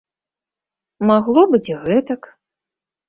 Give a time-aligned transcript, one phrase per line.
[1.11, 2.21] Магло быць і гэтак.